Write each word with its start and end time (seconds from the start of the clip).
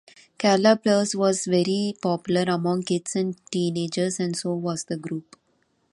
Carla 0.35 0.77
Perez 0.77 1.15
was 1.15 1.45
very 1.45 1.93
popular 2.01 2.45
among 2.47 2.81
kids 2.81 3.15
and 3.15 3.35
teenagers, 3.51 4.19
and 4.19 4.35
so 4.35 4.51
was 4.55 4.85
the 4.85 4.97
group. 4.97 5.35